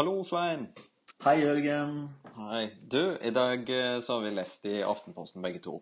Hallo, 0.00 0.22
Svein. 0.24 0.62
Hei, 1.26 1.42
Jørgen. 1.42 1.90
Hei. 2.32 2.60
Du, 2.88 3.18
i 3.20 3.32
dag 3.36 3.68
eh, 3.68 3.98
så 4.00 4.14
har 4.14 4.22
vi 4.24 4.30
lest 4.32 4.64
i 4.64 4.78
Aftenposten 4.80 5.44
begge 5.44 5.60
to. 5.60 5.74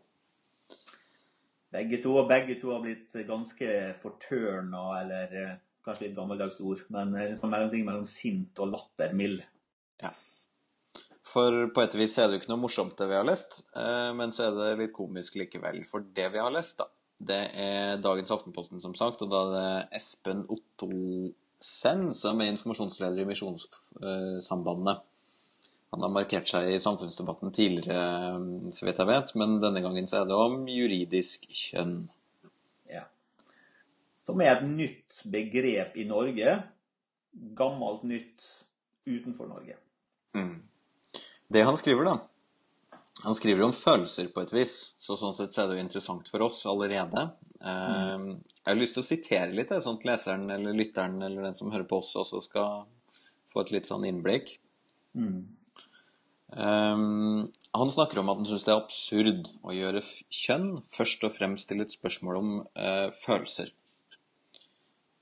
Begge 1.71 2.01
to 2.03 2.17
og 2.19 2.27
begge 2.27 2.57
to 2.59 2.73
har 2.73 2.83
blitt 2.83 3.15
ganske 3.29 3.69
fortørna, 4.03 4.83
eller 5.05 5.39
eh, 5.39 5.55
kanskje 5.87 6.09
litt 6.09 6.19
gammeldags 6.19 6.59
ord, 6.67 6.83
men 6.91 7.15
er 7.15 7.29
en 7.29 7.39
sånn 7.39 7.55
mellomting 7.55 7.87
mellom 7.87 8.11
sint 8.11 8.59
og 8.59 8.73
lattermild. 8.73 9.47
Ja. 10.03 10.11
For 11.23 11.69
på 11.71 11.87
et 11.87 11.95
vis 12.03 12.19
er 12.19 12.27
det 12.27 12.41
jo 12.41 12.43
ikke 12.43 12.57
noe 12.57 12.65
morsomt 12.67 12.99
det 12.99 13.13
vi 13.15 13.21
har 13.21 13.31
lest, 13.31 13.61
eh, 13.79 14.11
men 14.19 14.35
så 14.35 14.49
er 14.49 14.59
det 14.59 14.79
litt 14.83 14.99
komisk 14.99 15.39
likevel. 15.39 15.85
For 15.87 16.11
det 16.19 16.33
vi 16.35 16.43
har 16.43 16.51
lest, 16.59 16.83
da, 16.83 16.91
det 17.31 17.45
er 17.55 18.03
dagens 18.03 18.35
Aftenposten, 18.35 18.83
som 18.83 18.99
sagt, 18.99 19.23
og 19.23 19.31
da 19.31 19.47
er 19.47 19.59
det 19.61 20.01
Espen 20.03 20.49
Ottosen 21.59 22.15
som 22.15 22.39
er 22.39 22.53
informasjonsleder 22.53 23.19
i 23.19 23.27
Misjonssambandet. 23.27 25.01
Han 25.91 26.05
har 26.05 26.13
markert 26.13 26.47
seg 26.47 26.69
i 26.71 26.79
samfunnsdebatten 26.79 27.51
tidligere, 27.51 28.39
så 28.77 28.87
vidt 28.87 29.01
jeg 29.01 29.09
vet, 29.09 29.33
men 29.41 29.57
denne 29.59 29.83
gangen 29.83 30.07
så 30.07 30.21
er 30.21 30.29
det 30.29 30.37
om 30.39 30.69
juridisk 30.71 31.49
kjønn. 31.51 31.97
Ja. 32.93 33.09
Som 34.29 34.39
er 34.45 34.53
et 34.53 34.69
nytt 34.69 35.23
begrep 35.27 35.97
i 35.99 36.07
Norge. 36.07 36.55
Gammelt 37.59 38.05
nytt 38.07 38.47
utenfor 39.09 39.51
Norge. 39.51 39.75
Mm. 40.39 40.61
Det 41.49 41.65
han 41.65 41.81
skriver, 41.81 42.05
da 42.05 42.19
Han 43.25 43.35
skriver 43.35 43.65
om 43.67 43.75
følelser 43.75 44.29
på 44.31 44.45
et 44.45 44.53
vis, 44.55 44.93
så 45.03 45.17
sånn 45.19 45.35
sett 45.35 45.57
så 45.57 45.65
er 45.65 45.73
det 45.73 45.81
jo 45.81 45.87
interessant 45.89 46.29
for 46.31 46.45
oss 46.47 46.63
allerede. 46.71 47.33
Eh, 47.59 48.17
Jeg 48.65 48.71
har 48.71 48.79
lyst 48.79 48.99
til 48.99 49.05
å 49.05 49.09
sitere 49.09 49.55
litt, 49.57 49.73
sånn 49.85 49.99
at 50.01 50.09
leseren 50.09 50.49
eller 50.55 50.77
lytteren 50.77 51.21
eller 51.23 51.49
den 51.49 51.59
som 51.59 51.73
hører 51.73 51.89
på 51.89 52.03
oss, 52.03 52.15
også 52.17 52.43
skal 52.45 52.85
få 53.53 53.65
et 53.65 53.73
litt 53.75 53.89
sånn 53.91 54.07
innblikk. 54.09 54.59
Mm. 55.19 55.47
Um, 56.49 57.51
han 57.77 57.91
snakker 57.93 58.23
om 58.23 58.31
at 58.33 58.39
han 58.41 58.49
syns 58.49 58.65
det 58.65 58.73
er 58.73 58.79
absurd 58.81 59.49
å 59.69 59.75
gjøre 59.77 60.01
kjønn 60.33 60.79
først 60.89 61.27
og 61.29 61.35
fremst 61.37 61.69
til 61.69 61.85
et 61.85 61.93
spørsmål 61.93 62.39
om 62.41 62.55
uh, 62.73 63.11
følelser. 63.21 63.75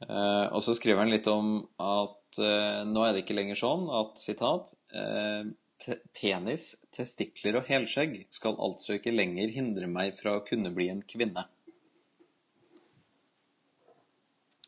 Uh, 0.04 0.52
og 0.52 0.60
så 0.62 0.76
skriver 0.76 1.02
han 1.02 1.10
litt 1.10 1.26
om 1.30 1.56
at 1.82 2.38
uh, 2.38 2.84
nå 2.86 3.02
er 3.02 3.14
det 3.14 3.24
ikke 3.24 3.38
lenger 3.38 3.58
sånn 3.58 3.86
at 3.96 4.20
sitat 4.20 4.74
eh, 4.92 5.48
te 5.82 5.96
penis, 6.16 6.74
testikler 6.94 7.58
og 7.58 7.68
helskjegg 7.68 8.18
skal 8.32 8.58
altså 8.62 8.96
ikke 8.96 9.14
lenger 9.14 9.52
hindre 9.54 9.88
meg 9.90 10.14
fra 10.18 10.36
å 10.36 10.44
kunne 10.46 10.72
bli 10.76 10.88
en 10.92 11.02
kvinne. 11.04 11.46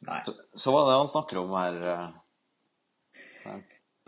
Nei. 0.08 0.22
Så, 0.26 0.34
så 0.56 0.72
hva 0.72 0.84
er 0.84 0.90
det 0.90 1.00
han 1.02 1.10
snakker 1.12 1.42
om 1.42 1.52
her? 1.58 1.82
Nei, 3.44 3.58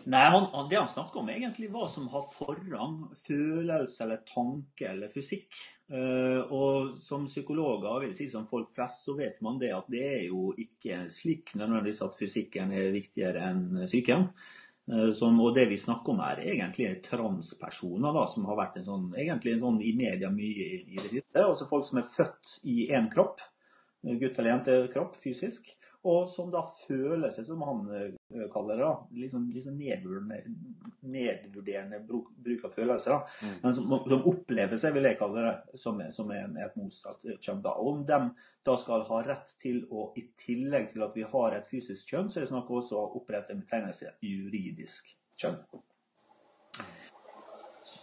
Nei, 0.09 0.23
han, 0.33 0.47
han, 0.53 0.69
det 0.71 0.79
han 0.79 0.89
snakker 0.89 1.21
om, 1.21 1.29
egentlig 1.29 1.69
hva 1.73 1.85
som 1.91 2.07
har 2.13 2.25
forrang. 2.33 3.03
Følelse 3.27 4.07
eller 4.07 4.23
tanke 4.29 4.89
eller 4.95 5.13
fysikk. 5.13 5.59
Uh, 5.93 6.47
og 6.55 6.95
som 6.97 7.27
psykologer, 7.29 7.99
vil 8.07 8.15
si 8.17 8.31
som 8.31 8.47
folk 8.49 8.71
flest, 8.73 9.05
så 9.05 9.17
vet 9.19 9.43
man 9.45 9.59
det 9.61 9.75
at 9.77 9.91
det 9.93 10.03
er 10.07 10.25
jo 10.31 10.55
ikke 10.57 11.03
slik 11.13 11.53
nødvendigvis 11.59 12.01
at 12.07 12.17
fysikken 12.17 12.73
er 12.77 12.95
viktigere 12.95 13.45
enn 13.51 13.85
psyken. 13.85 14.31
Eh, 14.91 15.11
som, 15.15 15.37
og 15.45 15.55
det 15.55 15.69
vi 15.71 15.79
snakker 15.79 16.15
om 16.15 16.23
her, 16.25 16.41
er 16.41 16.57
egentlig 16.57 16.89
transpersoner 17.07 18.15
da, 18.17 18.25
som 18.31 18.47
har 18.49 18.59
vært 18.59 18.81
en 18.81 18.87
sånn, 18.87 19.05
egentlig 19.15 19.55
en 19.55 19.65
sånn 19.67 19.83
i 19.87 19.93
media 19.97 20.31
mye 20.35 20.65
i, 20.67 20.81
i 20.95 20.99
det 20.99 21.13
siste. 21.13 21.45
Altså 21.45 21.69
folk 21.71 21.87
som 21.87 22.01
er 22.01 22.09
født 22.09 22.57
i 22.71 22.89
én 22.97 23.07
kropp, 23.13 23.45
eh, 24.07 24.17
gutt- 24.19 24.41
eller 24.41 24.55
jente 24.55 24.81
kropp 24.95 25.19
fysisk, 25.21 25.71
og 26.05 26.29
som 26.33 26.49
da 26.51 26.63
føler 26.87 27.29
seg, 27.35 27.45
som 27.45 27.61
han 27.67 27.81
eh, 27.93 28.47
kaller 28.53 28.79
det, 28.81 28.85
da, 28.87 29.07
liksom, 29.21 29.51
liksom 29.53 29.75
nedvurderende, 29.77 30.39
nedvurderende 31.03 31.99
bruk, 32.07 32.31
bruk 32.41 32.65
av 32.65 32.71
følelser. 32.75 33.11
da, 33.11 33.27
Mm. 33.43 33.55
Men 33.63 33.75
som, 33.75 33.89
som 34.09 34.25
opplever 34.31 34.77
seg, 34.81 34.95
vil 34.95 35.05
jeg 35.09 35.19
kalle 35.19 35.43
det, 35.45 35.79
som, 35.79 36.01
er- 36.01 36.11
som 36.11 36.31
er 36.31 36.49
et 36.65 36.77
motsatt 36.77 37.21
kjønn. 37.41 37.63
da. 37.63 37.75
Og 37.77 37.93
om 37.95 38.05
de 38.07 38.21
da 38.65 38.77
skal 38.77 39.03
ha 39.09 39.23
rett 39.23 39.55
til 39.61 39.83
å, 39.91 40.13
i 40.17 40.27
tillegg 40.41 40.91
til 40.93 41.03
at 41.03 41.15
vi 41.17 41.23
har 41.23 41.53
et 41.57 41.67
fysisk 41.69 42.09
kjønn, 42.13 42.29
så 42.29 42.41
er 42.41 42.45
det 42.47 42.53
snakk 42.53 42.69
også 42.71 42.97
å 43.01 43.17
opprette 43.21 43.53
en 43.55 43.61
betegnelse 43.65 44.13
juridisk 44.23 45.15
kjønn. 45.41 45.57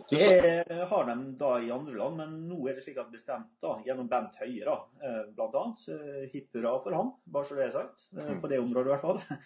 Det 0.09 0.85
har 0.89 1.05
de 1.09 1.15
da 1.39 1.49
i 1.59 1.71
andre 1.73 1.95
land, 1.99 2.15
men 2.21 2.35
nå 2.47 2.57
er 2.69 2.77
det 2.77 2.83
slik 2.85 2.99
at 3.01 3.09
bestemt 3.11 3.49
da, 3.63 3.73
gjennom 3.83 4.07
Bent 4.11 4.37
Høie, 4.39 4.63
da, 4.63 4.75
eh, 5.03 5.23
blant 5.35 5.57
annet. 5.59 5.83
eh, 5.91 6.29
Hipp 6.31 6.53
hurra 6.55 6.75
for 6.83 6.95
han, 6.95 7.11
bare 7.27 7.43
så 7.49 7.57
det 7.57 7.65
er 7.65 7.73
sagt. 7.75 8.05
eh, 8.17 8.35
På 8.39 8.47
det 8.47 8.59
området 8.63 8.87
i 8.87 8.93
hvert 8.95 9.05
fall. 9.07 9.21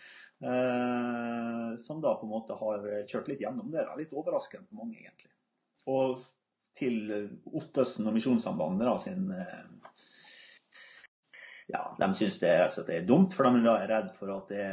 Eh, 0.42 1.76
Som 1.78 2.00
da 2.02 2.16
på 2.18 2.26
en 2.26 2.32
måte 2.32 2.56
har 2.58 2.86
kjørt 3.06 3.28
litt 3.30 3.42
gjennom 3.44 3.72
det. 3.72 3.84
da, 3.86 3.94
Litt 3.98 4.14
overraskende 4.18 4.66
for 4.70 4.80
mange, 4.82 4.98
egentlig. 4.98 5.30
Og 5.86 6.18
til 6.78 7.12
eh, 7.12 7.28
Ottesen 7.54 8.08
og 8.10 8.16
Misjonssambandet 8.16 8.88
da, 8.90 8.96
sin 9.02 9.28
eh, 9.38 9.62
Ja, 11.72 11.84
de 12.00 12.10
syns 12.18 12.40
det 12.42 12.50
er, 12.50 12.64
rett 12.64 12.74
og 12.74 12.78
slett 12.80 12.90
er 12.98 13.06
dumt, 13.08 13.34
for 13.38 13.48
de 13.48 13.62
er 13.70 13.88
redd 13.88 14.10
for 14.18 14.34
at 14.34 14.50
det 14.50 14.66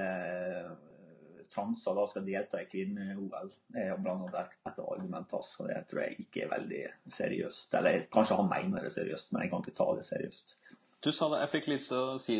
transer 1.55 1.97
da 1.97 2.07
skal 2.09 2.27
delta 2.27 2.63
i 2.63 2.69
kvinne-OL. 2.71 3.53
Er 3.75 3.95
annet 3.97 4.39
et 4.39 4.73
av 4.73 4.87
argumentene 4.95 5.39
hans, 5.39 5.53
det 5.69 5.83
tror 5.91 6.05
jeg 6.05 6.25
ikke 6.25 6.45
er 6.45 6.55
veldig 6.55 6.83
seriøst. 7.19 7.77
Eller 7.81 8.09
kanskje 8.13 8.39
han 8.41 8.51
mener 8.51 8.87
det 8.87 8.95
seriøst, 8.95 9.33
men 9.33 9.45
jeg 9.45 9.53
kan 9.53 9.65
ikke 9.65 9.79
ta 9.79 9.89
det 9.99 10.07
seriøst. 10.09 10.57
Du 11.01 11.13
sa 11.15 11.29
det, 11.31 11.39
Jeg 11.45 11.51
fikk 11.53 11.67
lyst 11.71 11.93
til 11.93 11.99
å 11.99 12.19
si 12.19 12.37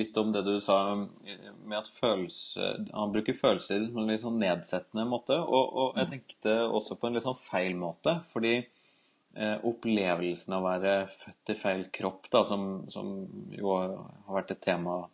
litt 0.00 0.16
om 0.18 0.32
det 0.34 0.42
du 0.42 0.56
sa 0.64 0.96
med 0.96 1.76
at 1.78 1.90
følelse 1.94 2.72
Han 2.90 3.12
bruker 3.14 3.38
følelser 3.38 3.84
på 3.92 4.02
en 4.02 4.10
litt 4.10 4.24
sånn 4.24 4.40
nedsettende 4.42 5.06
måte. 5.06 5.38
Og, 5.38 5.76
og 5.84 6.00
jeg 6.00 6.10
tenkte 6.10 6.56
også 6.66 6.98
på 6.98 7.06
en 7.06 7.18
litt 7.18 7.26
sånn 7.26 7.38
feil 7.38 7.78
måte. 7.78 8.16
Fordi 8.34 8.56
eh, 8.58 9.56
opplevelsen 9.70 10.56
av 10.56 10.64
å 10.64 10.72
være 10.72 10.96
født 11.14 11.54
i 11.54 11.58
feil 11.62 11.86
kropp, 11.94 12.26
da, 12.34 12.42
som, 12.48 12.68
som 12.90 13.14
jo 13.54 13.76
har 13.78 14.40
vært 14.40 14.56
et 14.56 14.64
tema 14.66 15.04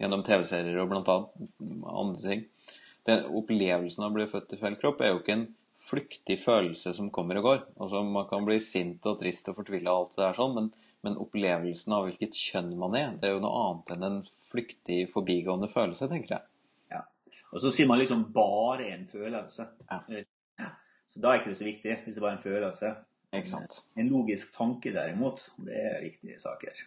gjennom 0.00 0.24
TV-serier 0.26 0.80
og 0.82 0.90
blant 0.90 1.10
annet 1.12 1.84
andre 1.90 2.22
ting 2.24 2.46
Den 3.06 3.26
opplevelsen 3.38 4.04
av 4.04 4.10
å 4.10 4.16
bli 4.16 4.26
født 4.30 4.56
i 4.56 4.60
feil 4.62 4.78
kropp 4.80 5.02
er 5.04 5.12
jo 5.12 5.20
ikke 5.20 5.36
en 5.36 5.50
flyktig 5.84 6.38
følelse 6.40 6.94
som 6.96 7.10
kommer 7.12 7.36
og 7.36 7.44
går. 7.44 7.58
Altså 7.76 8.00
Man 8.08 8.24
kan 8.30 8.46
bli 8.46 8.56
sint 8.64 9.04
og 9.10 9.18
trist 9.20 9.50
og 9.52 9.58
fortvila 9.58 9.92
og 9.92 10.06
alt 10.06 10.14
det 10.16 10.22
der 10.24 10.38
sånn, 10.38 10.54
men 10.56 10.70
men 11.04 11.18
opplevelsen 11.20 11.92
av 11.92 12.06
hvilket 12.06 12.32
kjønn 12.32 12.70
man 12.80 12.94
er, 12.96 13.10
det 13.20 13.28
er 13.28 13.34
jo 13.34 13.40
noe 13.44 13.58
annet 13.60 13.90
enn 13.92 14.04
en 14.06 14.14
flyktig, 14.48 15.02
forbigående 15.12 15.68
følelse, 15.68 16.08
tenker 16.08 16.38
jeg. 16.38 16.46
Og 17.54 17.60
så 17.62 17.70
sier 17.70 17.86
man 17.86 18.00
liksom 18.00 18.24
bare 18.34 18.88
en 18.90 19.04
følelse. 19.06 19.66
Ja. 19.90 20.70
Så 21.06 21.20
da 21.22 21.30
er 21.30 21.42
ikke 21.42 21.52
det 21.52 21.58
så 21.60 21.66
viktig, 21.68 21.98
hvis 22.06 22.16
det 22.16 22.24
bare 22.24 22.32
er 22.32 22.38
en 22.38 22.42
følelse. 22.42 22.94
En 24.00 24.10
logisk 24.10 24.56
tanke 24.56 24.94
derimot, 24.94 25.44
det 25.66 25.76
er 25.76 26.00
viktige 26.02 26.40
saker. 26.40 26.80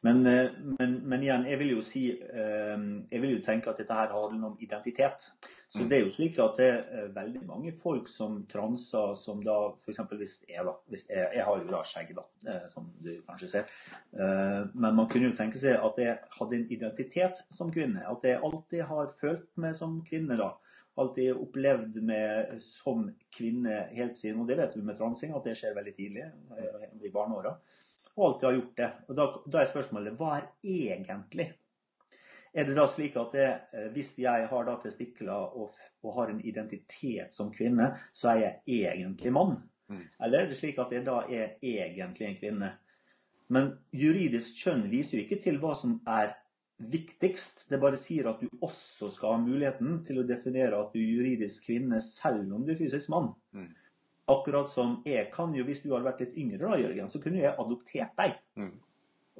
Men, 0.00 0.26
eh, 0.26 0.50
men, 0.78 0.94
men 1.08 1.22
igjen, 1.22 1.44
jeg 1.46 1.58
vil 1.60 1.70
jo 1.74 1.82
si 1.84 2.02
eh, 2.12 2.84
Jeg 3.10 3.20
vil 3.22 3.34
jo 3.36 3.42
tenke 3.44 3.70
at 3.70 3.78
dette 3.78 3.94
her 3.94 4.14
handler 4.14 4.52
om 4.52 4.56
identitet. 4.60 5.28
Så 5.68 5.82
Mm. 5.82 5.88
det 5.88 5.96
er 5.96 6.02
jo 6.04 6.10
slik 6.12 6.38
at 6.38 6.58
det 6.60 6.68
er 6.68 7.12
veldig 7.14 7.46
mange 7.46 7.72
folk 7.72 8.08
som 8.08 8.42
transer 8.46 9.14
som 9.16 9.40
da 9.44 9.54
f.eks. 9.72 10.00
hvis 10.10 10.34
jeg 10.48 10.64
da 10.66 10.74
hvis 10.88 11.06
jeg, 11.08 11.28
jeg 11.34 11.44
har 11.44 11.58
jo 11.58 11.70
da 11.70 11.80
skjegg, 11.82 12.10
da, 12.16 12.24
eh, 12.48 12.66
som 12.68 12.90
du 13.00 13.14
kanskje 13.28 13.48
ser. 13.48 13.64
Men 14.74 14.94
man 14.94 15.08
kunne 15.08 15.30
jo 15.30 15.36
tenke 15.36 15.58
seg 15.58 15.80
at 15.80 15.96
jeg 15.98 16.18
hadde 16.38 16.58
en 16.58 16.66
identitet 16.70 17.40
som 17.50 17.72
kvinne. 17.72 18.04
At 18.04 18.24
jeg 18.24 18.40
alltid 18.42 18.82
har 18.82 19.14
følt 19.20 19.48
meg 19.56 19.74
som 19.76 20.02
kvinne, 20.04 20.36
da. 20.36 20.50
Alltid 21.00 21.32
opplevd 21.40 22.02
meg 22.04 22.60
som 22.60 23.06
kvinne 23.32 23.86
helt 23.96 24.18
siden, 24.18 24.42
og 24.42 24.48
det 24.48 24.58
vet 24.58 24.76
vi 24.76 24.82
med 24.84 24.98
transing, 24.98 25.32
at 25.32 25.44
det 25.48 25.56
skjer 25.56 25.74
veldig 25.78 25.94
tidlig 25.96 26.28
i 27.00 27.12
barneåra. 27.14 27.56
Og 28.16 28.26
alltid 28.26 28.46
har 28.48 28.56
gjort 28.58 28.76
det. 28.76 28.90
Og 29.08 29.18
da, 29.18 29.26
da 29.48 29.60
er 29.60 29.70
spørsmålet 29.70 30.16
hva 30.18 30.36
er 30.38 30.48
egentlig? 30.62 31.48
Er 32.52 32.68
det 32.68 32.76
da 32.76 32.84
slik 32.90 33.16
at 33.16 33.32
det, 33.32 33.48
eh, 33.72 33.88
hvis 33.94 34.12
jeg 34.20 34.48
har 34.50 34.66
da 34.68 34.76
testikler 34.82 35.32
og, 35.32 35.72
og 36.04 36.16
har 36.18 36.32
en 36.32 36.42
identitet 36.44 37.32
som 37.32 37.48
kvinne, 37.52 37.94
så 38.12 38.34
er 38.34 38.42
jeg 38.42 38.82
egentlig 38.82 39.32
mann? 39.32 39.56
Mm. 39.88 40.04
Eller 40.24 40.42
er 40.42 40.50
det 40.50 40.58
slik 40.58 40.80
at 40.82 40.92
jeg 40.92 41.06
da 41.06 41.22
er 41.32 41.56
egentlig 41.64 42.28
en 42.28 42.36
kvinne? 42.36 42.70
Men 43.52 43.72
juridisk 43.96 44.60
kjønn 44.64 44.86
viser 44.92 45.18
jo 45.18 45.24
ikke 45.24 45.40
til 45.44 45.58
hva 45.62 45.72
som 45.76 45.98
er 46.08 46.34
viktigst. 46.92 47.66
Det 47.70 47.80
bare 47.80 48.00
sier 48.00 48.28
at 48.30 48.40
du 48.42 48.48
også 48.64 49.10
skal 49.12 49.36
ha 49.36 49.40
muligheten 49.42 50.00
til 50.06 50.20
å 50.20 50.26
definere 50.26 50.78
at 50.78 50.92
du 50.94 51.00
er 51.00 51.14
juridisk 51.18 51.68
kvinne 51.68 52.00
selv 52.04 52.52
om 52.56 52.66
du 52.66 52.72
er 52.74 52.80
fysisk 52.80 53.12
mann. 53.12 53.32
Mm. 53.56 53.70
Akkurat 54.30 54.70
som 54.70 55.00
jeg 55.08 55.26
kan 55.34 55.54
jo, 55.56 55.64
hvis 55.66 55.82
du 55.82 55.90
hadde 55.90 56.06
vært 56.06 56.22
litt 56.22 56.38
yngre 56.38 56.68
da, 56.68 56.78
Jørgen, 56.78 57.10
så 57.10 57.18
kunne 57.22 57.42
jeg 57.42 57.56
adoptert 57.58 58.14
deg. 58.18 58.36
Mm. 58.60 58.74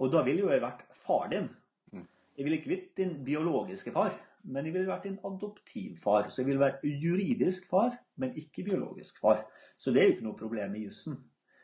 Og 0.02 0.12
da 0.12 0.22
ville 0.26 0.42
jo 0.42 0.50
jeg 0.50 0.64
vært 0.64 0.84
far 0.96 1.28
din. 1.30 1.48
Mm. 1.94 2.06
Jeg 2.38 2.46
ville 2.46 2.58
ikke 2.58 2.72
vært 2.72 2.88
din 2.98 3.16
biologiske 3.26 3.94
far, 3.94 4.16
men 4.42 4.66
jeg 4.66 4.74
ville 4.74 4.90
vært 4.90 5.06
din 5.06 5.20
adoptivfar. 5.22 6.30
Så 6.32 6.42
jeg 6.42 6.50
ville 6.50 6.64
vært 6.64 6.82
juridisk 6.82 7.68
far, 7.70 7.94
men 8.18 8.34
ikke 8.38 8.66
biologisk 8.66 9.20
far. 9.22 9.44
Så 9.78 9.94
det 9.94 10.02
er 10.02 10.10
jo 10.10 10.16
ikke 10.16 10.26
noe 10.26 10.40
problem 10.40 10.74
i 10.78 10.86
jussen. 10.88 11.20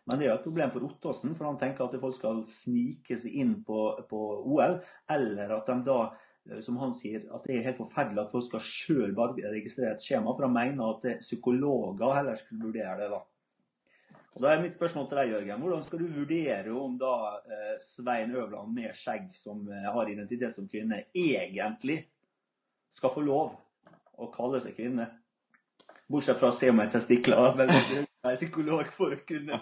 Men 0.08 0.20
det 0.20 0.24
er 0.24 0.30
jo 0.30 0.38
et 0.38 0.46
problem 0.46 0.70
for 0.72 0.86
Ottosen, 0.86 1.34
for 1.36 1.50
han 1.50 1.58
tenker 1.60 1.84
at 1.84 1.98
folk 2.00 2.14
skal 2.16 2.38
snike 2.48 3.18
seg 3.20 3.34
inn 3.42 3.58
på, 3.66 3.90
på 4.08 4.20
OL, 4.54 4.78
eller 5.12 5.52
at 5.58 5.68
de 5.68 5.82
da 5.84 5.98
som 6.64 6.78
han 6.80 6.94
sier, 6.96 7.26
at 7.34 7.44
det 7.44 7.56
er 7.56 7.66
helt 7.66 7.80
forferdelig 7.80 8.22
at 8.22 8.30
folk 8.32 8.46
skal 8.46 8.62
sjøl 8.64 9.16
registrere 9.16 9.94
et 9.94 10.04
skjema, 10.04 10.32
for 10.32 10.46
han 10.46 10.54
mener 10.54 10.94
at 10.94 11.20
psykologer 11.24 12.14
heller 12.16 12.38
skulle 12.40 12.70
vurdere 12.70 12.94
det. 13.02 13.10
da. 13.12 13.20
Og 14.38 14.42
Da 14.44 14.52
er 14.52 14.60
mitt 14.62 14.74
spørsmål 14.74 15.08
til 15.08 15.18
deg, 15.18 15.30
Jørgen. 15.32 15.62
Hvordan 15.64 15.82
skal 15.82 15.98
du 15.98 16.10
vurdere 16.14 16.74
om 16.78 16.92
da 17.00 17.14
eh, 17.42 17.72
Svein 17.82 18.34
Øvland 18.36 18.70
med 18.74 18.94
skjegg, 18.94 19.32
som 19.34 19.64
eh, 19.66 19.88
har 19.90 20.10
identitet 20.12 20.54
som 20.54 20.68
kvinne, 20.70 21.00
egentlig 21.10 22.04
skal 22.94 23.10
få 23.10 23.24
lov 23.26 23.56
å 24.14 24.28
kalle 24.30 24.60
seg 24.62 24.76
kvinne? 24.78 25.08
Bortsett 26.06 26.38
fra 26.38 26.52
å 26.52 26.54
se 26.54 26.70
meg 26.70 26.92
testikler. 26.94 27.50
Men 27.58 27.74
jeg 27.74 28.06
er 28.06 28.38
psykolog 28.38 28.86
for 28.94 29.16
å 29.16 29.20
kunne 29.26 29.58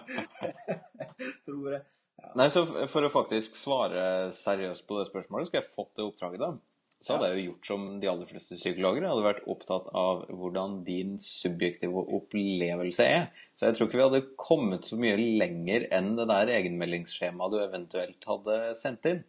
tror 1.47 1.71
jeg. 1.73 1.81
Ja. 2.17 2.31
Nei, 2.37 2.47
så 2.53 2.67
For 2.93 3.05
å 3.05 3.13
faktisk 3.13 3.57
svare 3.57 4.29
seriøst 4.35 4.85
på 4.85 5.01
det 5.01 5.09
spørsmålet, 5.09 5.49
skulle 5.49 5.63
jeg 5.63 5.73
fått 5.73 5.95
det 5.97 6.05
oppdraget, 6.05 6.43
da. 6.45 6.53
Så 6.97 7.13
hadde 7.13 7.29
jeg 7.29 7.37
jo 7.37 7.51
gjort 7.51 7.69
som 7.69 7.83
de 8.01 8.09
aller 8.09 8.29
fleste 8.29 8.57
psykologer. 8.57 9.03
Jeg 9.05 9.13
hadde 9.13 9.27
vært 9.27 9.47
opptatt 9.53 9.87
av 9.93 10.23
hvordan 10.33 10.79
din 10.87 11.13
subjektive 11.21 12.01
opplevelse 12.17 13.05
er. 13.05 13.27
Så 13.53 13.69
jeg 13.69 13.77
tror 13.77 13.87
ikke 13.87 13.99
vi 13.99 14.07
hadde 14.07 14.27
kommet 14.41 14.89
så 14.89 14.97
mye 14.99 15.15
lenger 15.17 15.85
enn 15.93 16.15
det 16.17 16.25
der 16.31 16.53
egenmeldingsskjemaet 16.57 17.53
du 17.53 17.59
eventuelt 17.61 18.29
hadde 18.31 18.61
sendt 18.81 19.11
inn. 19.11 19.25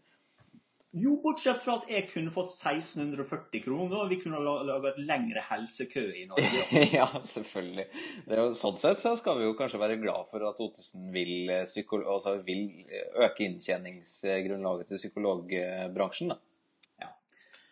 Jo, 0.96 1.18
bortsett 1.20 1.60
fra 1.60 1.74
at 1.76 1.90
jeg 1.92 2.06
kunne 2.08 2.32
fått 2.32 2.54
1640 2.54 3.60
kroner, 3.60 3.98
og 4.00 4.08
vi 4.08 4.16
kunne 4.22 4.40
laga 4.40 4.94
et 4.94 5.02
lengre 5.04 5.42
helsekø 5.50 6.06
i 6.16 6.24
Norge. 6.30 6.62
ja, 6.96 7.04
selvfølgelig. 7.20 7.84
Jo, 8.32 8.46
sånn 8.56 8.80
sett 8.80 9.02
så 9.04 9.12
skal 9.20 9.36
vi 9.36 9.44
jo 9.44 9.56
kanskje 9.58 9.82
være 9.82 9.98
glad 10.00 10.30
for 10.30 10.48
at 10.48 10.62
Ottesen 10.64 11.10
vil, 11.12 11.52
eh, 11.52 11.68
altså 11.98 12.38
vil 12.46 12.64
eh, 12.88 13.04
øke 13.26 13.44
inntjeningsgrunnlaget 13.44 14.88
til 14.88 15.02
psykologbransjen. 15.02 16.32
da. 16.32 16.40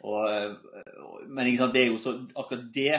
Og, 0.04 0.58
men 1.32 1.48
det 1.72 1.80
er 1.80 1.88
jo 1.88 1.96
så, 1.98 2.12
akkurat 2.36 2.66
det, 2.74 2.98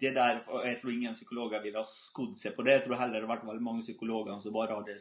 det 0.00 0.14
der 0.16 0.40
Jeg 0.64 0.78
tror 0.80 0.92
ingen 0.92 1.14
psykologer 1.14 1.60
ville 1.62 1.82
ha 1.82 1.86
skodd 1.86 2.38
seg 2.40 2.56
på 2.56 2.64
det. 2.64 2.78
Jeg 2.78 2.86
tror 2.86 3.00
heller 3.02 3.20
det 3.20 3.28
har 3.28 3.34
vært 3.34 3.48
veldig 3.50 3.66
mange 3.66 3.84
psykologer 3.84 4.40
som 4.40 4.56
bare 4.56 4.78
hadde 4.78 4.96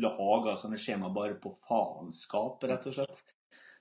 laga 0.00 0.56
sånne 0.58 0.80
skjema 0.80 1.12
bare 1.14 1.36
på 1.42 1.52
faenskap, 1.68 2.64
rett 2.64 2.88
og 2.88 2.96
slett. 2.96 3.22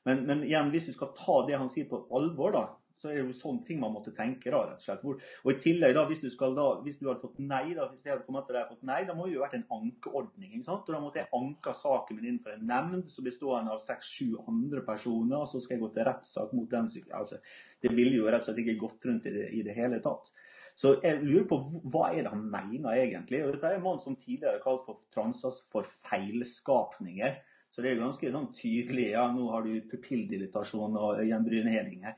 Men, 0.07 0.25
men, 0.27 0.43
igjen, 0.47 0.69
hvis 0.73 0.89
du 0.89 0.93
skal 0.95 1.13
ta 1.17 1.41
det 1.47 1.57
han 1.59 1.71
sier 1.71 1.87
på 1.89 2.03
alvor, 2.15 2.53
da, 2.55 2.63
så 2.99 3.07
er 3.09 3.15
det 3.15 3.21
jo 3.23 3.35
sånne 3.37 3.63
ting 3.67 3.79
man 3.79 3.93
måtte 3.95 4.11
tenke. 4.15 4.51
da, 4.51 4.59
rett 4.67 4.81
og 4.81 4.83
slett. 4.83 5.03
Hvor, 5.05 5.21
og 5.45 5.51
i 5.53 5.57
tillegg, 5.63 5.93
da, 5.95 6.03
hvis 6.09 6.19
du, 6.19 6.27
skal, 6.33 6.55
da, 6.57 6.65
hvis 6.83 6.99
du 6.99 7.05
hadde 7.07 7.23
fått 7.23 7.39
nei, 7.39 7.71
da, 7.77 7.87
hvis 7.87 8.03
jeg 8.03 8.13
hadde 8.13 8.25
kommet 8.27 8.49
til 8.49 8.57
deg 8.57 8.73
fått 8.73 8.85
nei, 8.89 8.99
da 9.07 9.15
må 9.15 9.27
det 9.27 9.37
jo 9.37 9.43
vært 9.45 9.55
en 9.55 9.65
ankeordning. 9.77 10.51
ikke 10.51 10.67
sant? 10.67 10.89
Og 10.89 10.97
Da 10.97 11.01
måtte 11.03 11.21
jeg 11.21 11.31
anke 11.39 11.75
saken 11.79 12.19
min 12.19 12.27
innenfor 12.33 12.57
en 12.57 12.67
nemnd 12.67 13.07
som 13.13 13.27
bestående 13.27 13.71
av 13.71 13.79
seks-sju 13.83 14.35
andre 14.51 14.83
personer, 14.87 15.37
og 15.39 15.47
så 15.47 15.63
skal 15.63 15.77
jeg 15.77 15.85
gå 15.85 15.91
til 15.95 16.09
rettssak 16.09 16.55
mot 16.59 16.69
den. 16.75 16.91
altså, 17.21 17.39
Det 17.79 17.95
ville 17.95 18.19
jo 18.19 18.27
rett 18.27 18.43
og 18.43 18.49
slett 18.49 18.63
ikke 18.65 18.81
gått 18.83 19.07
rundt 19.07 19.31
i 19.31 19.35
det, 19.37 19.47
i 19.55 19.63
det 19.63 19.77
hele 19.79 20.01
tatt. 20.03 20.33
Så 20.79 20.93
jeg 21.03 21.23
lurer 21.23 21.47
på 21.47 21.57
hva 21.91 22.09
er 22.13 22.23
det 22.23 22.31
han 22.31 22.45
mener 22.51 22.95
egentlig? 22.95 23.41
Og 23.45 23.55
Dette 23.55 23.67
er 23.67 23.79
en 23.79 23.87
mann 23.87 23.99
som 23.99 24.15
tidligere 24.19 24.61
kalt 24.63 24.85
for 24.85 24.99
transas 25.11 25.63
for 25.71 25.87
feilskapninger. 25.87 27.39
Så 27.69 27.83
det 27.83 27.91
er 27.91 27.99
ganske 28.01 28.31
sånn 28.33 28.47
tydelig. 28.55 29.09
Ja, 29.13 29.27
nå 29.31 29.49
har 29.53 29.65
du 29.65 29.73
pupilldilitasjon 29.91 30.95
og 30.97 31.19
øyenbrynheving 31.21 32.07
her. 32.07 32.15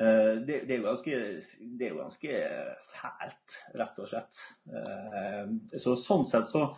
Eh, 0.00 0.32
det, 0.46 0.62
det, 0.68 0.76
er 0.76 0.86
ganske, 0.86 1.20
det, 1.60 1.86
er 1.86 1.92
jo 1.92 2.00
ganske, 2.00 2.40
fælt, 2.88 3.60
rett 3.76 4.02
og 4.02 4.08
slett. 4.08 4.42
Eh, 4.72 5.78
så 5.78 5.96
sånn 5.98 6.28
sett 6.28 6.48
så 6.48 6.70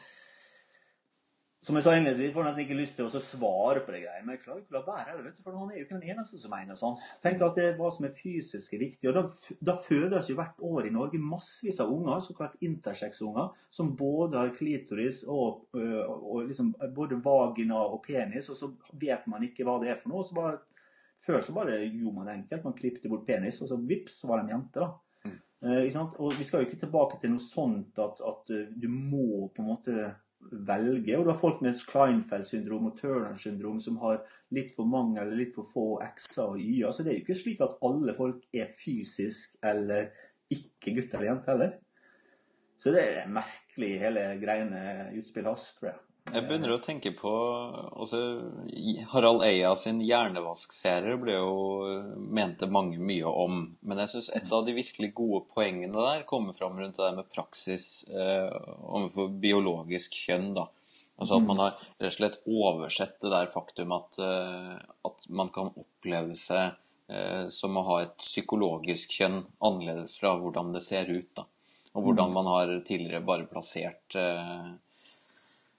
som 1.65 1.79
jeg 1.79 1.85
sa 1.87 1.95
innledningsvis, 1.97 2.33
får 2.35 2.45
nesten 2.45 2.65
ikke 2.67 2.77
lyst 2.77 2.99
til 2.99 3.07
å 3.09 3.21
svare 3.25 3.81
på 3.87 3.93
det 3.95 4.03
greiene. 4.03 4.25
Men 4.27 4.35
jeg 4.35 4.43
klarer 4.43 4.59
ikke 4.61 4.75
å 4.75 4.77
la 4.77 4.83
være 4.85 5.23
det, 5.25 5.31
for 5.41 5.57
han 5.57 5.71
er 5.71 5.79
jo 5.79 5.85
ikke 5.87 5.97
den 5.97 6.11
eneste 6.13 6.37
som 6.37 6.53
mener 6.53 6.77
sånn. 6.77 6.99
Tenk 7.25 7.41
at 7.47 7.57
det 7.57 7.65
er 7.71 7.79
hva 7.79 7.89
som 7.95 8.05
er 8.05 8.13
fysisk 8.13 8.75
viktig. 8.77 9.09
Og 9.09 9.17
da, 9.17 9.23
da 9.71 9.77
fødes 9.81 10.29
jo 10.29 10.37
hvert 10.37 10.61
år 10.69 10.91
i 10.91 10.93
Norge 10.93 11.23
massevis 11.23 11.81
av 11.81 11.95
unger, 11.95 12.21
såkalt 12.27 12.61
intersex-unger, 12.69 13.65
som 13.73 13.95
både 13.97 14.43
har 14.43 14.53
klitoris 14.59 15.23
og, 15.25 15.65
og 15.73 16.51
liksom, 16.51 16.75
både 16.99 17.23
vagina 17.25 17.81
og 17.81 18.03
penis, 18.05 18.53
og 18.53 18.61
så 18.61 18.69
vet 19.01 19.25
man 19.33 19.49
ikke 19.49 19.65
hva 19.65 19.79
det 19.81 19.95
er 19.95 20.03
for 20.03 20.13
noe. 20.13 20.29
Så 20.29 20.37
bare, 20.37 20.61
før 21.25 21.41
så 21.45 21.55
bare 21.57 21.81
gjorde 21.87 22.15
man 22.19 22.29
det 22.29 22.37
enkelt. 22.39 22.67
Man 22.69 22.77
klippet 22.79 23.09
bort 23.11 23.27
penis, 23.29 23.63
og 23.65 23.71
så 23.71 23.81
vips, 23.81 24.21
så 24.21 24.31
var 24.31 24.41
det 24.41 24.47
en 24.47 24.55
jente, 24.57 24.85
da. 24.85 24.91
Mm. 25.25 25.39
Eh, 25.65 25.97
og 26.21 26.37
vi 26.39 26.45
skal 26.45 26.63
jo 26.63 26.69
ikke 26.69 26.83
tilbake 26.85 27.21
til 27.23 27.35
noe 27.35 27.43
sånt 27.43 27.99
at, 28.05 28.21
at 28.21 28.55
du 28.77 28.89
må 28.93 29.49
på 29.55 29.65
en 29.65 29.73
måte 29.73 30.13
velge. 30.51 31.17
Og 31.17 31.25
du 31.25 31.31
har 31.33 31.39
folk 31.39 31.63
med 31.65 31.81
Kleinfeld-syndrom 31.89 32.91
og 32.91 32.99
Turner-syndrom 32.99 33.81
som 33.81 33.99
har 34.03 34.23
litt 34.55 34.75
for 34.77 34.89
mange 34.89 35.21
eller 35.21 35.39
litt 35.39 35.55
for 35.57 35.69
få 35.69 35.87
x-er 36.05 36.55
og 36.55 36.61
y-er. 36.61 36.93
Så 36.93 37.05
det 37.05 37.13
er 37.13 37.19
jo 37.19 37.25
ikke 37.25 37.39
slik 37.39 37.65
at 37.65 37.79
alle 37.87 38.15
folk 38.17 38.45
er 38.55 38.73
fysisk 38.79 39.57
eller 39.65 40.11
ikke 40.53 40.97
gutter 40.99 41.19
eller 41.19 41.31
jenter 41.33 41.55
heller. 41.55 41.77
Så 42.79 42.93
det 42.93 43.05
er 43.05 43.31
merkelig 43.33 43.93
hele 44.03 44.27
greiene 44.43 44.83
utspill 45.19 45.49
hans, 45.49 45.71
tror 45.79 45.93
jeg. 45.93 46.01
Jeg 46.33 46.47
begynner 46.49 46.73
å 46.73 46.81
tenke 46.83 47.11
på 47.15 47.31
også, 48.01 48.19
Harald 49.13 49.43
Eia 49.45 49.75
sin 49.77 49.99
hjernevaskserie 50.01 51.19
ble 51.21 51.35
jo 51.37 51.59
mente 52.17 52.69
mange 52.73 52.97
mye 52.97 53.29
om. 53.29 53.59
Men 53.85 54.01
jeg 54.03 54.13
syns 54.15 54.31
et 54.39 54.55
av 54.57 54.65
de 54.65 54.75
virkelig 54.77 55.11
gode 55.19 55.43
poengene 55.53 55.93
der 55.93 56.25
kommer 56.31 56.57
fram 56.57 56.81
rundt 56.81 56.97
det 56.97 57.05
der 57.05 57.19
med 57.19 57.29
praksis 57.35 58.07
eh, 58.09 58.57
overfor 58.89 59.29
biologisk 59.43 60.17
kjønn. 60.25 60.55
da. 60.57 60.71
Altså 61.21 61.39
At 61.39 61.47
man 61.47 61.61
har 61.63 61.77
rett 62.03 62.09
og 62.09 62.17
slett 62.17 62.41
oversett 62.51 63.21
det 63.23 63.35
der 63.35 63.53
faktum 63.53 63.93
at, 63.95 64.19
eh, 64.19 64.73
at 65.11 65.29
man 65.29 65.53
kan 65.55 65.71
oppleve 65.77 66.39
seg 66.41 66.73
eh, 67.13 67.51
som 67.55 67.77
å 67.77 67.85
ha 67.91 67.99
et 68.07 68.17
psykologisk 68.25 69.13
kjønn 69.21 69.43
annerledes 69.61 70.17
fra 70.19 70.35
hvordan 70.41 70.73
det 70.75 70.83
ser 70.89 71.13
ut. 71.13 71.31
da. 71.37 71.45
Og 71.95 72.09
hvordan 72.09 72.33
mm. 72.33 72.35
man 72.41 72.51
har 72.51 72.75
tidligere 72.89 73.23
bare 73.29 73.47
plassert 73.51 74.19
eh, 74.19 74.73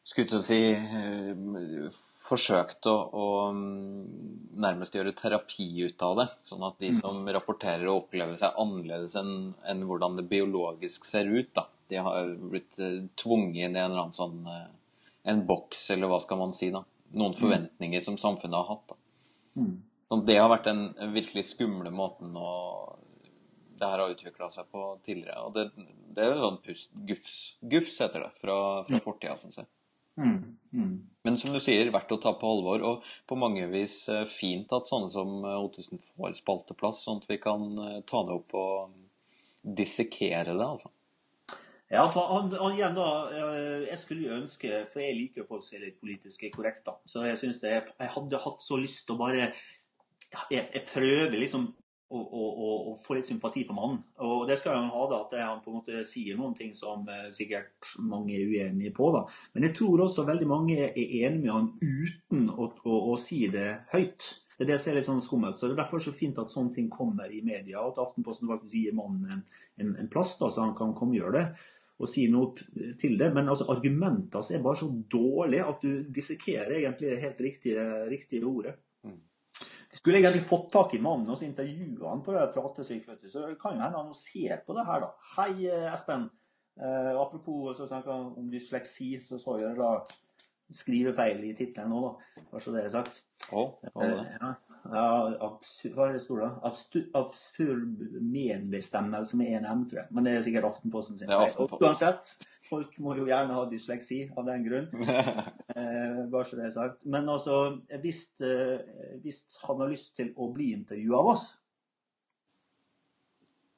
skulle 0.06 0.30
til 0.30 0.38
å 0.38 0.46
si 0.46 0.60
eh, 0.72 2.00
forsøkt 2.26 2.86
å, 2.92 2.96
å, 3.10 3.28
mm, 3.56 4.56
nærmest 4.62 4.96
gjøre 4.98 5.16
terapi 5.18 5.68
ut 5.88 6.06
av 6.06 6.20
det. 6.20 6.28
Sånn 6.46 6.66
at 6.68 6.78
de 6.82 6.92
mm. 6.94 7.00
som 7.02 7.22
rapporterer 7.38 7.88
og 7.90 8.04
opplever 8.04 8.38
seg 8.40 8.60
annerledes 8.62 9.18
enn, 9.20 9.56
enn 9.66 9.86
hvordan 9.90 10.20
det 10.20 10.28
biologisk 10.30 11.08
ser 11.10 11.30
ut, 11.32 11.50
da. 11.58 11.68
De 11.90 12.02
har 12.02 12.36
blitt 12.52 12.78
eh, 12.82 13.02
tvunget 13.18 13.68
inn 13.68 13.78
i 13.78 13.82
en 13.82 13.92
eller 13.92 14.04
annen 14.06 14.18
sånn 14.18 14.46
eh, 14.50 14.70
en 15.34 15.42
boks, 15.50 15.88
eller 15.96 16.12
hva 16.12 16.22
skal 16.22 16.42
man 16.44 16.54
si, 16.54 16.70
da. 16.74 16.84
Noen 17.16 17.34
mm. 17.34 17.42
forventninger 17.42 18.06
som 18.06 18.20
samfunnet 18.22 18.62
har 18.62 18.70
hatt. 18.76 18.94
da. 18.94 19.02
Så 20.06 20.22
det 20.22 20.38
har 20.38 20.52
vært 20.52 20.68
den 20.70 20.86
virkelig 21.16 21.48
skumle 21.56 21.90
måten 21.90 22.36
å 22.38 22.52
det 23.76 23.88
her 23.90 24.00
har 24.00 24.12
utvikla 24.14 24.48
seg 24.54 24.70
på 24.72 24.84
tidligere. 25.04 25.42
Og 25.48 25.56
det, 25.56 25.66
det 26.16 26.24
er 26.24 26.32
jo 26.32 26.44
sånn 26.44 26.60
pust, 26.64 26.94
gufs, 27.10 27.40
gufs 27.74 27.98
heter 28.04 28.24
det, 28.24 28.30
fra, 28.40 28.58
fra 28.88 29.02
fortida, 29.04 29.36
syns 29.42 29.60
jeg. 29.60 29.68
Mm, 30.18 30.58
mm. 30.74 30.96
Men 31.26 31.38
som 31.38 31.54
du 31.54 31.60
sier, 31.64 31.90
verdt 31.94 32.14
å 32.14 32.20
ta 32.22 32.36
på 32.38 32.50
alvor. 32.54 32.84
Og 32.86 33.16
på 33.28 33.38
mange 33.40 33.66
vis 33.72 33.98
eh, 34.14 34.28
fint 34.30 34.72
at 34.78 34.90
sånne 34.90 35.10
som 35.14 35.40
eh, 35.42 35.58
Ottesen 35.58 36.02
får 36.14 36.36
spalteplass, 36.38 37.02
sånn 37.06 37.24
at 37.24 37.32
vi 37.32 37.40
kan 37.42 37.72
eh, 37.82 38.04
ta 38.08 38.22
det 38.28 38.36
opp 38.36 38.54
og 38.60 38.94
dissekere 39.66 40.54
det, 40.54 40.68
altså. 40.68 40.92
Ja, 41.90 42.04
for 42.10 42.30
han, 42.34 42.52
han, 42.58 42.74
igjen 42.74 42.96
da, 42.98 43.08
Jeg 43.86 43.98
skulle 44.02 44.24
jo 44.26 44.38
ønske 44.40 44.80
For 44.90 45.04
jeg 45.04 45.14
liker 45.20 45.46
folk 45.46 45.62
som 45.62 45.76
er 45.78 45.84
litt 45.84 46.00
politisk 46.02 46.42
korrekte, 46.56 46.96
Så 47.06 47.22
jeg 47.28 47.38
syns 47.38 47.60
det, 47.62 47.76
jeg 47.76 48.10
hadde 48.16 48.40
hatt 48.42 48.66
så 48.66 48.80
lyst 48.82 49.04
til 49.06 49.14
å 49.14 49.20
bare 49.20 49.52
jeg, 50.50 50.64
jeg 50.64 50.82
prøver 50.90 51.38
liksom 51.38 51.68
og, 52.14 52.26
og, 52.38 52.88
og, 52.92 52.98
få 53.02 53.18
litt 53.18 53.28
sympati 53.30 53.64
for 53.66 53.78
mannen. 53.78 54.00
Og 54.22 54.46
det 54.50 54.60
skal 54.62 54.78
han 54.78 54.92
ha, 54.94 55.04
da, 55.10 55.22
at 55.26 55.36
han 55.42 55.62
på 55.64 55.72
en 55.72 55.80
måte 55.80 56.06
sier 56.08 56.38
noen 56.38 56.54
ting 56.58 56.74
som 56.78 57.08
eh, 57.10 57.28
sikkert 57.34 57.96
mange 58.00 58.38
er 58.38 58.46
uenige 58.46 58.94
på. 58.96 59.10
da. 59.16 59.26
Men 59.56 59.68
jeg 59.68 59.78
tror 59.80 60.06
også 60.06 60.28
veldig 60.28 60.50
mange 60.50 60.80
er 60.86 60.96
enige 60.96 61.42
med 61.42 61.54
han 61.54 61.70
uten 61.82 62.50
å, 62.54 62.70
å, 62.86 63.00
å 63.12 63.20
si 63.20 63.46
det 63.54 63.70
høyt. 63.94 64.32
Det 64.56 64.64
er 64.64 64.72
det 64.72 64.80
som 64.80 64.92
er 64.92 65.00
litt 65.00 65.08
sånn 65.10 65.24
skummelt. 65.24 65.60
så 65.60 65.68
Det 65.68 65.76
er 65.76 65.84
derfor 65.84 66.04
så 66.04 66.14
fint 66.16 66.38
at 66.40 66.54
sånne 66.54 66.76
ting 66.78 66.92
kommer 66.94 67.32
i 67.32 67.42
media, 67.44 67.82
og 67.82 67.96
at 67.96 68.06
Aftenposten 68.06 68.52
faktisk 68.52 68.78
gir 68.78 68.96
mannen 68.96 69.26
en, 69.34 69.48
en, 69.82 69.96
en 70.06 70.12
plass, 70.12 70.38
da, 70.40 70.52
så 70.52 70.64
han 70.64 70.78
kan 70.78 70.94
komme 70.96 71.18
og 71.18 71.24
gjøre 71.24 71.40
det 71.42 71.48
og 71.96 72.10
si 72.12 72.26
noe 72.28 72.52
til 73.00 73.14
det. 73.20 73.30
Men 73.36 73.48
altså, 73.52 73.70
argumentene 73.72 74.58
er 74.58 74.64
bare 74.64 74.80
så 74.82 74.90
dårlige 75.12 75.68
at 75.72 75.84
du 75.84 76.10
dissekerer 76.16 76.82
egentlig 76.82 77.14
det 77.14 77.22
helt 77.22 77.44
riktige, 77.46 77.86
riktige 78.12 78.50
ordet. 78.50 78.76
Skulle 79.96 80.20
egentlig 80.20 80.44
fått 80.44 80.72
tak 80.74 80.94
i 80.94 81.00
mannen 81.00 81.32
og 81.32 81.44
intervjua 81.44 82.10
han 82.12 82.24
på 82.24 82.34
det 82.36 82.50
pratesyk, 82.52 83.06
så 83.32 83.46
kan 83.60 83.78
jo 83.78 83.84
hende 83.86 84.02
han 84.02 84.18
ser 84.18 84.60
på 84.68 84.76
det 84.76 84.84
her, 84.90 85.06
da. 85.06 85.14
Hei, 85.38 85.70
eh, 85.70 85.88
Espen. 85.94 86.28
Eh, 86.76 87.12
apropos 87.16 87.78
så 87.78 87.88
snakker 87.88 88.12
om 88.12 88.50
dysleksi, 88.52 89.14
så 89.24 89.40
så 89.40 89.56
jeg 89.62 89.78
da 89.80 89.94
skrivefeil 90.74 91.44
i 91.46 91.54
tittelen 91.56 91.94
nå, 91.94 92.02
da. 92.04 92.44
Bare 92.52 92.64
så 92.64 92.74
det 92.76 92.84
er 92.84 92.92
sagt. 92.92 93.22
Oh, 93.54 93.78
oh, 93.94 94.04
eh, 94.04 94.26
ja, 94.42 94.52
hva 94.90 96.10
er 96.10 96.18
det 96.18 96.24
står 96.26 96.44
da? 96.44 96.50
Absurd 97.22 98.04
medbestemmelse 98.20 99.40
med 99.40 99.54
én 99.54 99.70
M, 99.72 99.86
tror 99.88 100.02
jeg. 100.02 100.12
Men 100.12 100.28
det 100.28 100.34
er 100.36 100.46
sikkert 100.46 100.70
Aftenposten 100.74 101.22
sin 101.22 101.32
feil. 101.32 101.56
Uansett, 101.80 102.34
Folk 102.70 102.96
må 103.04 103.14
jo 103.20 103.28
gjerne 103.30 103.58
ha 103.58 103.66
dysleksi 103.70 104.24
av 104.36 104.48
den 104.50 104.66
grunn. 104.68 104.90
Eh, 105.76 106.20
bare 106.32 106.48
så 106.48 106.56
det 106.56 106.70
er 106.70 106.72
sagt. 106.72 107.02
Men 107.12 107.26
altså, 107.28 107.56
hvis, 108.00 108.22
eh, 108.40 108.78
hvis 109.20 109.42
han 109.68 109.82
har 109.82 109.90
lyst 109.92 110.14
til 110.16 110.30
å 110.40 110.48
bli 110.56 110.70
intervjua 110.72 111.18
av 111.20 111.32
oss, 111.34 111.44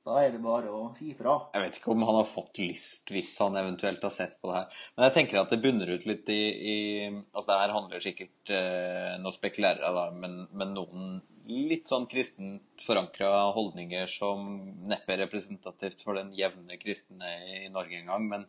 da 0.07 0.21
er 0.23 0.35
det 0.35 0.39
bare 0.43 0.71
å 0.71 0.83
si 0.95 1.09
ifra. 1.11 1.33
Jeg 1.55 1.63
vet 1.65 1.79
ikke 1.79 1.91
om 1.91 2.03
han 2.07 2.19
har 2.21 2.27
fått 2.29 2.59
lyst 2.61 3.09
hvis 3.11 3.33
han 3.41 3.57
eventuelt 3.59 4.03
har 4.05 4.13
sett 4.13 4.37
på 4.39 4.51
det 4.51 4.59
her. 4.59 4.83
Men 4.95 5.07
jeg 5.07 5.15
tenker 5.17 5.39
at 5.41 5.51
det 5.51 5.59
bunner 5.63 5.89
ut 5.91 6.05
litt 6.07 6.29
i, 6.31 6.43
i 6.73 6.77
Altså 7.09 7.49
det 7.49 7.57
her 7.59 7.73
handler 7.75 8.03
sikkert 8.03 8.53
eh, 8.55 9.17
Nå 9.19 9.33
spekulerer 9.35 9.83
jeg, 9.83 9.97
da, 9.97 10.05
men, 10.15 10.37
men, 10.53 10.71
noen 10.77 11.17
litt 11.47 11.91
sånn 11.91 12.07
kristent 12.11 12.83
forankra 12.83 13.49
holdninger 13.55 14.07
som 14.11 14.47
neppe 14.87 15.15
er 15.15 15.25
representativt 15.25 16.03
for 16.03 16.19
den 16.19 16.33
jevne 16.35 16.79
kristne 16.79 17.33
i 17.65 17.67
Norge 17.71 17.99
engang. 18.01 18.27
Men 18.31 18.47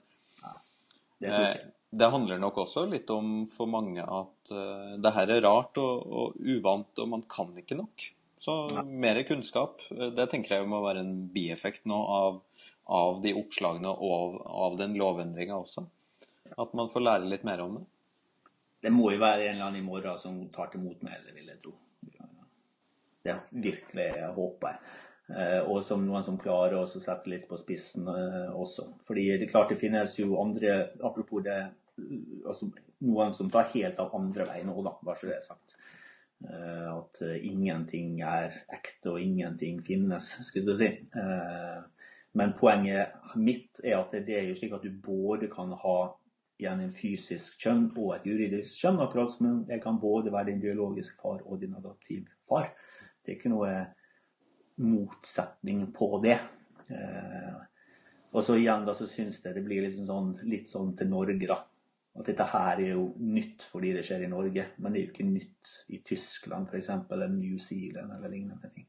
Det, 1.18 1.32
eh, 1.34 1.56
det 1.90 2.10
handler 2.12 2.38
nok 2.38 2.60
også 2.64 2.84
litt 2.90 3.10
om 3.10 3.48
for 3.50 3.70
mange 3.70 4.04
at 4.04 4.52
uh, 4.52 4.94
det 5.00 5.12
her 5.16 5.32
er 5.34 5.42
rart 5.46 5.78
og, 5.80 6.04
og 6.06 6.38
uvant, 6.38 6.92
og 7.02 7.10
man 7.16 7.24
kan 7.30 7.50
ikke 7.58 7.78
nok. 7.78 8.06
Så 8.38 8.84
mer 8.84 9.22
kunnskap, 9.26 9.82
eh, 9.90 10.10
det 10.14 10.28
tenker 10.30 10.58
jeg 10.58 10.70
må 10.70 10.82
være 10.84 11.02
en 11.02 11.14
bieffekt 11.34 11.88
nå 11.90 11.98
av, 12.14 12.40
av 12.86 13.22
de 13.24 13.34
oppslagene 13.40 13.90
og 13.90 14.38
av 14.46 14.78
den 14.78 14.94
lovendringa 15.00 15.58
også. 15.58 15.86
At 16.58 16.76
man 16.78 16.92
får 16.92 17.04
lære 17.04 17.30
litt 17.32 17.44
mer 17.44 17.64
om 17.64 17.80
det. 17.80 17.86
det 18.86 18.94
må 18.94 19.10
jo 19.12 19.20
være 19.20 19.48
en 19.48 19.56
eller 19.56 19.66
annen 19.66 19.82
i 19.82 19.88
morgen 19.88 20.20
som 20.22 20.38
tar 20.54 20.70
til 20.72 20.84
motmæle, 20.84 21.34
vil 21.34 21.50
jeg 21.50 21.60
tro. 21.64 21.74
Det 23.26 23.34
virkelig 23.52 24.08
håper 24.36 24.70
jeg. 24.70 24.94
Eh, 25.28 25.60
og 25.68 25.82
som 25.84 26.06
noen 26.06 26.24
som 26.24 26.38
klarer 26.40 26.78
å 26.78 26.86
sette 26.88 27.28
litt 27.28 27.44
på 27.48 27.58
spissen 27.60 28.08
eh, 28.08 28.48
også. 28.56 28.86
Fordi 29.04 29.26
det 29.34 29.44
er 29.44 29.52
klart 29.52 29.74
det 29.74 29.80
finnes 29.80 30.14
jo 30.16 30.38
andre 30.40 30.80
Apropos 31.04 31.44
det 31.44 31.58
altså 32.46 32.70
Noen 33.04 33.34
som 33.34 33.50
tar 33.52 33.68
helt 33.74 33.98
av 34.02 34.14
andre 34.16 34.46
veien 34.48 34.70
òg, 34.72 34.80
da, 34.86 34.92
bare 35.06 35.20
så 35.20 35.28
det 35.28 35.36
er 35.36 35.44
sagt. 35.44 35.76
Eh, 36.42 36.86
at 36.90 37.20
ingenting 37.36 38.16
er 38.26 38.56
ekte 38.74 39.12
og 39.12 39.22
ingenting 39.22 39.78
finnes, 39.86 40.32
skulle 40.48 40.72
du 40.72 40.80
si. 40.80 40.88
Men 42.38 42.56
poenget 42.58 43.36
mitt 43.38 43.78
er 43.84 44.00
at 44.00 44.16
det 44.26 44.34
er 44.34 44.48
jo 44.48 44.56
slik 44.58 44.74
at 44.74 44.82
du 44.82 44.90
både 45.04 45.46
kan 45.52 45.70
ha 45.84 45.94
igjen 46.58 46.82
en 46.82 46.94
fysisk 46.94 47.62
kjønn 47.62 47.86
og 47.92 48.16
et 48.16 48.26
juridisk 48.26 48.82
kjønn, 48.82 48.98
akkurat 49.04 49.30
som 49.30 49.62
jeg 49.70 49.82
kan 49.84 50.02
både 50.02 50.34
være 50.34 50.50
din 50.50 50.62
biologiske 50.62 51.20
far 51.22 51.38
og 51.46 51.62
din 51.62 51.78
adoptiv 51.78 52.26
far. 52.50 52.72
Det 53.22 53.34
er 53.34 53.38
ikke 53.38 53.54
noe 53.54 53.70
motsetning 54.84 55.88
på 55.94 56.08
det. 56.22 56.38
Og 58.32 58.44
så 58.44 58.54
igjen 58.56 58.86
da 58.86 58.94
så 58.96 59.08
syns 59.08 59.42
jeg 59.44 59.56
det 59.56 59.64
blir 59.66 59.82
liksom 59.84 60.06
sånn, 60.08 60.30
litt 60.48 60.70
sånn 60.70 60.94
til 60.96 61.10
Norge, 61.10 61.48
da 61.48 61.58
at 62.18 62.26
dette 62.26 62.46
her 62.50 62.80
er 62.82 62.94
jo 62.96 63.08
nytt 63.22 63.64
fordi 63.70 63.92
det 63.94 64.04
skjer 64.06 64.24
i 64.26 64.30
Norge, 64.30 64.64
men 64.82 64.94
det 64.94 65.00
er 65.00 65.04
jo 65.06 65.12
ikke 65.12 65.26
nytt 65.28 65.74
i 65.94 66.00
Tyskland 66.06 66.70
f.eks. 66.70 66.90
eller 67.14 67.30
New 67.30 67.58
Zealand 67.62 68.14
eller 68.16 68.32
lignende 68.32 68.70
ting. 68.74 68.88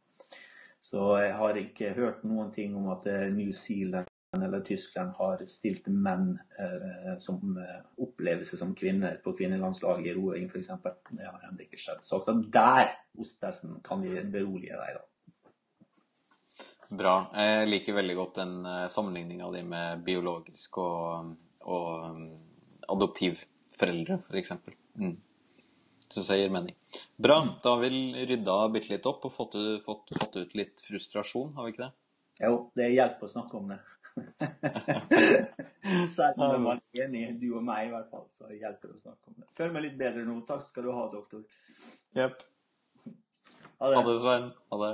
Så 0.81 1.11
jeg 1.19 1.35
har 1.37 1.59
ikke 1.59 1.93
hørt 1.97 2.23
noen 2.25 2.53
ting 2.55 2.77
om 2.79 2.87
at 2.93 3.05
eh, 3.11 3.27
New 3.35 3.51
Zealand 3.53 4.07
eller 4.37 4.63
Tyskland 4.65 5.11
har 5.17 5.41
stilt 5.49 5.89
menn 5.91 6.31
eh, 6.61 7.15
som 7.21 7.57
eh, 7.59 7.81
opplever 8.01 8.47
seg 8.47 8.61
som 8.61 8.73
kvinner 8.77 9.19
på 9.23 9.33
kvinnelandslaget 9.37 10.09
i 10.09 10.15
roing 10.17 10.47
f.eks. 10.49 10.71
Det 11.11 11.27
har 11.27 11.45
ennå 11.49 11.65
ikke 11.65 11.81
skjedd. 11.81 12.01
Så 12.05 12.21
akkurat 12.21 12.47
der, 12.53 12.93
ostpressen, 13.19 13.77
kan 13.85 14.01
vi 14.05 14.15
berolige 14.31 14.79
deg, 14.79 14.97
da. 14.97 15.08
Bra. 16.89 17.13
Jeg 17.37 17.69
liker 17.69 17.97
veldig 17.99 18.15
godt 18.17 18.37
den 18.41 18.53
uh, 18.65 18.87
sammenligninga 18.89 19.49
di 19.53 19.61
med 19.67 20.03
biologisk 20.05 20.79
og, 20.81 21.35
og 21.69 22.21
adoptivforeldre, 22.89 24.17
f.eks. 24.25 24.55
Mm. 24.97 25.13
Syns 26.09 26.31
jeg 26.33 26.41
gir 26.41 26.53
mening. 26.53 26.73
Bra. 27.21 27.37
Da 27.61 27.75
har 27.75 27.83
vi 27.83 28.25
rydda 28.31 28.57
bitte 28.73 28.95
litt 28.95 29.05
opp 29.09 29.27
og 29.29 29.35
fått, 29.35 29.59
fått, 29.85 30.15
fått, 30.17 30.39
ut 30.41 30.55
litt 30.57 30.81
frustrasjon, 30.81 31.53
har 31.57 31.67
vi 31.67 31.75
ikke 31.75 31.85
det? 31.85 31.91
Jo, 32.39 32.53
det 32.79 32.87
hjelper 32.95 33.27
å 33.27 33.33
snakke 33.35 33.59
om 33.59 33.69
det. 33.69 33.79
Selv 36.15 36.41
om 36.41 36.65
man 36.65 36.81
er 36.81 37.05
enig, 37.05 37.25
du 37.41 37.51
og 37.53 37.61
meg 37.67 37.87
i 37.87 37.93
hvert 37.93 38.09
fall, 38.09 38.25
så 38.33 38.49
hjelper 38.49 38.89
det 38.89 38.97
å 38.97 39.03
snakke 39.03 39.29
om 39.29 39.37
det. 39.37 39.45
Føler 39.59 39.75
meg 39.75 39.85
litt 39.85 39.99
bedre 39.99 40.25
nå. 40.25 40.39
Takk 40.49 40.65
skal 40.65 40.89
du 40.89 40.91
ha, 40.95 41.05
doktor. 41.13 41.45
Jepp. 42.17 42.41
Ha 43.79 43.93
det, 43.93 44.17
Svein. 44.23 44.49
Ha 44.73 44.81
det. 44.81 44.93